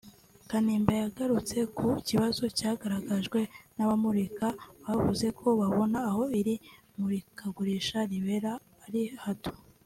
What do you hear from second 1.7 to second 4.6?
ku kibazo cyagaragajwe n’abamurika